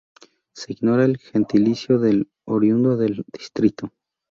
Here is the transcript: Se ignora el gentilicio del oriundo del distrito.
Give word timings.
Se 0.55 0.71
ignora 0.73 1.05
el 1.05 1.19
gentilicio 1.19 1.99
del 1.99 2.27
oriundo 2.45 2.97
del 2.97 3.23
distrito. 3.37 3.91